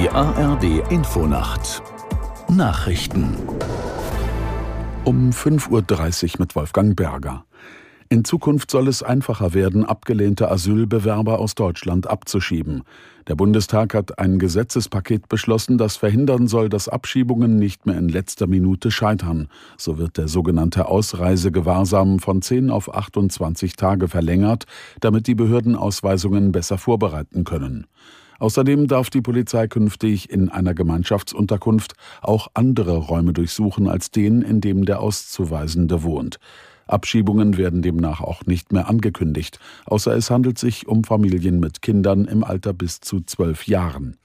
Die 0.00 0.08
ARD 0.10 0.92
Infonacht 0.92 1.82
Nachrichten 2.48 3.34
um 5.02 5.30
5.30 5.30 6.24
Uhr 6.24 6.30
mit 6.38 6.54
Wolfgang 6.54 6.94
Berger. 6.94 7.46
In 8.08 8.24
Zukunft 8.24 8.70
soll 8.70 8.86
es 8.86 9.02
einfacher 9.02 9.54
werden, 9.54 9.84
abgelehnte 9.84 10.52
Asylbewerber 10.52 11.40
aus 11.40 11.56
Deutschland 11.56 12.06
abzuschieben. 12.06 12.84
Der 13.26 13.34
Bundestag 13.34 13.92
hat 13.92 14.20
ein 14.20 14.38
Gesetzespaket 14.38 15.28
beschlossen, 15.28 15.78
das 15.78 15.96
verhindern 15.96 16.46
soll, 16.46 16.68
dass 16.68 16.88
Abschiebungen 16.88 17.58
nicht 17.58 17.84
mehr 17.84 17.98
in 17.98 18.08
letzter 18.08 18.46
Minute 18.46 18.92
scheitern. 18.92 19.48
So 19.76 19.98
wird 19.98 20.16
der 20.16 20.28
sogenannte 20.28 20.86
Ausreisegewahrsam 20.86 22.20
von 22.20 22.40
10 22.40 22.70
auf 22.70 22.94
28 22.94 23.74
Tage 23.74 24.06
verlängert, 24.06 24.66
damit 25.00 25.26
die 25.26 25.34
Behörden 25.34 25.74
Ausweisungen 25.74 26.52
besser 26.52 26.78
vorbereiten 26.78 27.42
können. 27.42 27.88
Außerdem 28.38 28.86
darf 28.86 29.10
die 29.10 29.20
Polizei 29.20 29.66
künftig 29.66 30.30
in 30.30 30.48
einer 30.48 30.74
Gemeinschaftsunterkunft 30.74 31.94
auch 32.22 32.48
andere 32.54 32.96
Räume 32.96 33.32
durchsuchen 33.32 33.88
als 33.88 34.10
den, 34.10 34.42
in 34.42 34.60
dem 34.60 34.84
der 34.84 35.00
Auszuweisende 35.00 36.02
wohnt. 36.02 36.38
Abschiebungen 36.86 37.56
werden 37.58 37.82
demnach 37.82 38.20
auch 38.20 38.46
nicht 38.46 38.72
mehr 38.72 38.88
angekündigt, 38.88 39.58
außer 39.86 40.16
es 40.16 40.30
handelt 40.30 40.58
sich 40.58 40.88
um 40.88 41.04
Familien 41.04 41.60
mit 41.60 41.82
Kindern 41.82 42.24
im 42.24 42.42
Alter 42.44 42.72
bis 42.72 43.00
zu 43.00 43.20
zwölf 43.20 43.66
Jahren. 43.66 44.16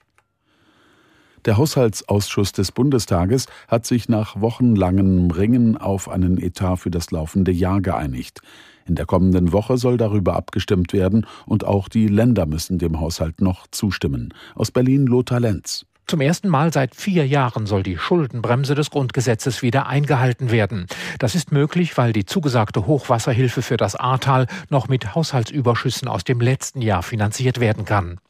Der 1.44 1.58
Haushaltsausschuss 1.58 2.52
des 2.52 2.72
Bundestages 2.72 3.46
hat 3.68 3.84
sich 3.84 4.08
nach 4.08 4.40
wochenlangem 4.40 5.30
Ringen 5.30 5.76
auf 5.76 6.08
einen 6.08 6.38
Etat 6.38 6.76
für 6.76 6.90
das 6.90 7.10
laufende 7.10 7.52
Jahr 7.52 7.82
geeinigt. 7.82 8.40
In 8.86 8.94
der 8.94 9.04
kommenden 9.04 9.52
Woche 9.52 9.76
soll 9.76 9.98
darüber 9.98 10.36
abgestimmt 10.36 10.94
werden 10.94 11.26
und 11.44 11.64
auch 11.64 11.90
die 11.90 12.08
Länder 12.08 12.46
müssen 12.46 12.78
dem 12.78 12.98
Haushalt 12.98 13.42
noch 13.42 13.66
zustimmen. 13.70 14.32
Aus 14.54 14.70
Berlin 14.70 15.06
Lothar 15.06 15.40
Lenz. 15.40 15.84
Zum 16.14 16.20
ersten 16.20 16.48
Mal 16.48 16.72
seit 16.72 16.94
vier 16.94 17.26
Jahren 17.26 17.66
soll 17.66 17.82
die 17.82 17.98
Schuldenbremse 17.98 18.76
des 18.76 18.90
Grundgesetzes 18.90 19.62
wieder 19.62 19.88
eingehalten 19.88 20.52
werden. 20.52 20.86
Das 21.18 21.34
ist 21.34 21.50
möglich, 21.50 21.98
weil 21.98 22.12
die 22.12 22.24
zugesagte 22.24 22.86
Hochwasserhilfe 22.86 23.62
für 23.62 23.76
das 23.76 23.96
Ahrtal 23.96 24.46
noch 24.70 24.86
mit 24.86 25.16
Haushaltsüberschüssen 25.16 26.06
aus 26.06 26.22
dem 26.22 26.40
letzten 26.40 26.82
Jahr 26.82 27.02
finanziert 27.02 27.58
werden 27.58 27.84
kann. 27.84 28.20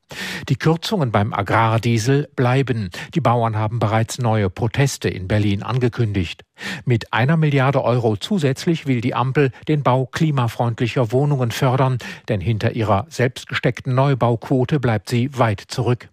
Die 0.49 0.57
Kürzungen 0.57 1.13
beim 1.13 1.35
Agrardiesel 1.35 2.31
bleiben. 2.35 2.89
Die 3.15 3.21
Bauern 3.21 3.59
haben 3.59 3.81
bereits 3.81 4.19
neue 4.19 4.49
Proteste 4.49 5.11
in 5.11 5.29
Berlin 5.29 5.63
angekündigt. 5.63 6.41
Mit 6.87 7.13
einer 7.13 7.37
Milliarde 7.37 7.85
Euro 7.85 8.17
zusätzlich 8.17 8.87
will 8.87 9.03
die 9.03 9.15
Ampel 9.15 9.51
den 9.69 9.83
Bau 9.83 10.07
klimafreundlicher 10.07 11.13
Wohnungen 11.13 11.51
fördern, 11.51 11.99
denn 12.31 12.41
hinter 12.41 12.73
ihrer 12.73 13.05
selbstgesteckten 13.11 13.95
Neubauquote 13.95 14.81
bleibt 14.81 15.11
sie 15.11 15.37
weit 15.37 15.61
zurück. 15.61 16.09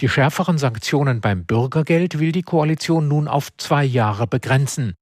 Die 0.00 0.08
schärferen 0.08 0.58
Sanktionen 0.58 1.20
beim 1.20 1.44
Bürgergeld 1.44 2.18
will 2.18 2.32
die 2.32 2.42
Koalition 2.42 3.08
nun 3.08 3.28
auf 3.28 3.48
zwei 3.56 3.84
Jahre 3.84 4.26
begrenzen. 4.26 4.94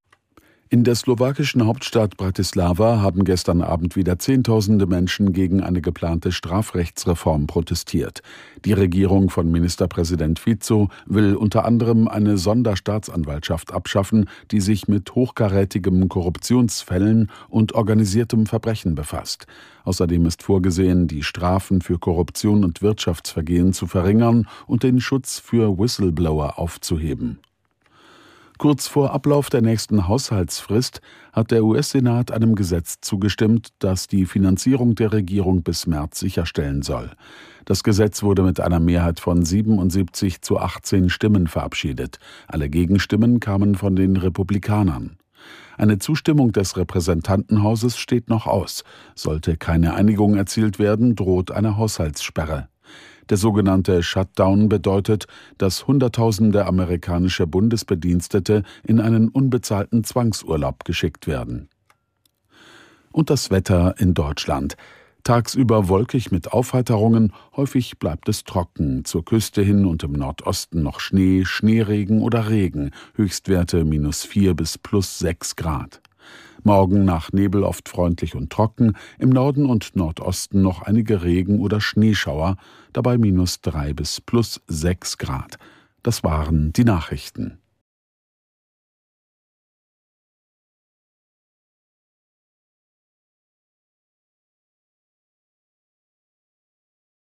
In 0.71 0.85
der 0.85 0.97
slowakischen 0.97 1.65
Hauptstadt 1.65 2.19
Bratislava 2.19 3.01
haben 3.01 3.25
gestern 3.25 3.63
Abend 3.63 3.97
wieder 3.97 4.19
Zehntausende 4.19 4.87
Menschen 4.87 5.33
gegen 5.33 5.63
eine 5.63 5.81
geplante 5.81 6.31
Strafrechtsreform 6.31 7.47
protestiert. 7.47 8.21
Die 8.67 8.75
Regierung 8.75 9.31
von 9.31 9.51
Ministerpräsident 9.51 10.39
Fico 10.39 10.91
will 11.07 11.37
unter 11.37 11.65
anderem 11.65 12.07
eine 12.07 12.37
Sonderstaatsanwaltschaft 12.37 13.73
abschaffen, 13.73 14.29
die 14.51 14.61
sich 14.61 14.89
mit 14.89 15.15
hochkarätigem 15.15 16.07
Korruptionsfällen 16.11 17.31
und 17.49 17.73
organisiertem 17.73 18.45
Verbrechen 18.45 18.95
befasst. 18.95 19.47
Außerdem 19.85 20.27
ist 20.27 20.43
vorgesehen, 20.43 21.09
die 21.09 21.23
Strafen 21.23 21.81
für 21.81 21.99
Korruption 21.99 22.63
und 22.63 22.83
Wirtschaftsvergehen 22.83 23.73
zu 23.73 23.87
verringern 23.87 24.47
und 24.67 24.83
den 24.83 25.01
Schutz 25.01 25.39
für 25.39 25.79
Whistleblower 25.79 26.59
aufzuheben. 26.59 27.39
Kurz 28.59 28.89
vor 28.89 29.13
Ablauf 29.13 29.51
der 29.51 29.63
nächsten 29.63 30.09
Haushaltsfrist 30.09 31.01
hat 31.33 31.53
der 31.53 31.63
US-Senat 31.63 32.33
einem 32.33 32.57
Gesetz 32.57 32.99
zugestimmt, 33.01 33.69
das 33.79 34.09
die 34.09 34.27
Finanzierung 34.27 34.97
der 34.97 35.13
Regierung 35.13 35.63
bis 35.63 35.87
März 35.87 36.19
sicherstellen 36.19 36.83
soll. 36.83 37.13
Das 37.67 37.85
Gesetz 37.85 38.25
wurde 38.25 38.43
mit 38.43 38.59
einer 38.59 38.81
Mehrheit 38.81 39.21
von 39.21 39.45
77 39.45 40.43
zu 40.43 40.59
18 40.59 41.09
Stimmen 41.09 41.47
verabschiedet. 41.47 42.19
Alle 42.49 42.69
Gegenstimmen 42.69 43.39
kamen 43.39 43.77
von 43.77 43.95
den 43.95 44.17
Republikanern. 44.17 45.19
Eine 45.77 46.01
Zustimmung 46.01 46.51
des 46.51 46.77
Repräsentantenhauses 46.77 47.97
steht 47.97 48.29
noch 48.29 48.49
aus. 48.49 48.83
Sollte 49.15 49.57
keine 49.57 49.95
Einigung 49.95 50.35
erzielt 50.35 50.81
werden, 50.81 51.15
droht 51.15 51.53
eine 51.53 51.77
Haushaltssperre. 51.77 52.69
Der 53.31 53.37
sogenannte 53.37 54.03
Shutdown 54.03 54.69
bedeutet, 54.69 55.27
dass 55.59 55.87
Hunderttausende 55.87 56.67
amerikanische 56.67 57.47
Bundesbedienstete 57.47 58.63
in 58.85 59.01
einen 59.01 59.29
unbezahlten 59.29 60.03
Zwangsurlaub 60.05 60.85
geschickt 60.85 61.27
werden. 61.27 61.69
Und 63.13 63.31
das 63.31 63.51
Wetter 63.51 63.95
in 63.99 64.15
Deutschland. 64.15 64.77
Tagsüber 65.25 65.89
wolkig 65.89 66.31
mit 66.31 66.53
Aufheiterungen, 66.53 67.35
häufig 67.55 67.99
bleibt 67.99 68.31
es 68.31 68.45
trocken, 68.45 69.05
zur 69.05 69.25
Küste 69.25 69.61
hin 69.61 69.85
und 69.85 70.03
im 70.03 70.13
Nordosten 70.13 70.83
noch 70.83 71.01
Schnee, 71.01 71.45
Schneeregen 71.45 72.23
oder 72.23 72.49
Regen, 72.49 72.93
Höchstwerte 73.15 73.85
minus 73.85 74.25
vier 74.25 74.55
bis 74.55 74.79
plus 74.79 75.19
sechs 75.19 75.55
Grad. 75.57 76.01
Morgen 76.63 77.05
nach 77.05 77.33
Nebel 77.33 77.63
oft 77.63 77.89
freundlich 77.89 78.35
und 78.35 78.51
trocken, 78.51 78.97
im 79.19 79.31
Norden 79.31 79.67
und 79.67 79.97
Nordosten 79.97 80.63
noch 80.63 80.83
einige 80.83 81.23
Regen- 81.23 81.61
oder 81.61 81.81
Schneeschauer, 81.81 82.57
dabei 82.93 83.17
minus 83.19 83.61
drei 83.61 83.93
bis 83.93 84.21
plus 84.21 84.61
sechs 84.67 85.19
Grad. 85.19 85.59
Das 86.03 86.25
waren 86.25 86.73
die 86.73 86.85
Nachrichten. 86.85 87.59